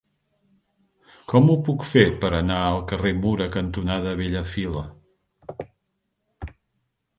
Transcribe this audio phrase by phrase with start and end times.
[1.33, 4.85] Com ho puc fer per anar al carrer Mura cantonada Bellafila?